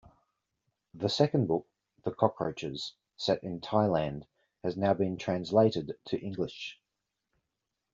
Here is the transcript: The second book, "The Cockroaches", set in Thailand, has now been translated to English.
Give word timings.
The 0.95 1.09
second 1.09 1.47
book, 1.47 1.67
"The 2.05 2.11
Cockroaches", 2.11 2.95
set 3.17 3.43
in 3.43 3.59
Thailand, 3.61 4.23
has 4.63 4.75
now 4.75 4.95
been 4.95 5.15
translated 5.15 5.93
to 6.05 6.17
English. 6.19 6.79